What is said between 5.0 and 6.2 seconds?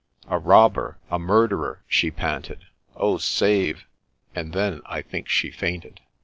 think, she fainted.